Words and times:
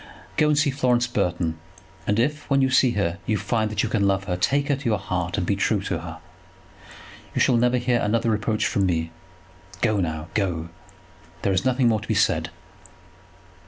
Go 0.35 0.47
and 0.47 0.57
see 0.57 0.71
Florence 0.71 1.05
Burton; 1.05 1.59
and 2.07 2.17
if, 2.17 2.49
when 2.49 2.59
you 2.59 2.71
see 2.71 2.93
her, 2.93 3.19
you 3.27 3.37
find 3.37 3.69
that 3.69 3.83
you 3.83 3.87
can 3.89 4.07
love 4.07 4.23
her, 4.23 4.35
take 4.35 4.69
her 4.69 4.75
to 4.75 4.85
your 4.89 4.97
heart, 4.97 5.37
and 5.37 5.45
be 5.45 5.55
true 5.55 5.79
to 5.83 5.99
her. 5.99 6.17
You 7.35 7.39
shall 7.39 7.55
never 7.55 7.77
hear 7.77 7.99
another 7.99 8.31
reproach 8.31 8.65
from 8.65 8.87
me. 8.87 9.11
Go 9.83 9.97
now, 9.99 10.29
go; 10.33 10.69
there 11.43 11.53
is 11.53 11.65
nothing 11.65 11.87
more 11.87 11.99
to 12.01 12.07
be 12.07 12.15
said." 12.15 12.49